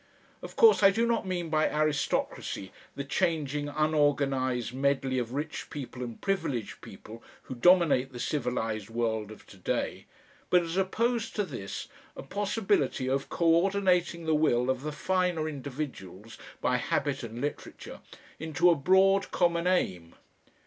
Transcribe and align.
Of 0.41 0.55
course 0.55 0.81
I 0.81 0.89
do 0.89 1.05
not 1.05 1.27
mean 1.27 1.51
by 1.51 1.69
aristocracy 1.69 2.71
the 2.95 3.03
changing 3.03 3.69
unorganised 3.69 4.73
medley 4.73 5.19
of 5.19 5.33
rich 5.33 5.69
people 5.69 6.01
and 6.01 6.19
privileged 6.19 6.81
people 6.81 7.21
who 7.43 7.53
dominate 7.53 8.11
the 8.11 8.19
civilised 8.19 8.89
world 8.89 9.29
of 9.29 9.45
to 9.45 9.57
day, 9.57 10.07
but 10.49 10.63
as 10.63 10.75
opposed 10.75 11.35
to 11.35 11.43
this, 11.43 11.87
a 12.17 12.23
possibility 12.23 13.07
of 13.07 13.29
co 13.29 13.45
ordinating 13.45 14.25
the 14.25 14.33
will 14.33 14.71
of 14.71 14.81
the 14.81 14.91
finer 14.91 15.47
individuals, 15.47 16.35
by 16.61 16.77
habit 16.77 17.21
and 17.21 17.39
literature, 17.39 17.99
into 18.39 18.71
a 18.71 18.75
broad 18.75 19.29
common 19.29 19.67
aim. 19.67 20.15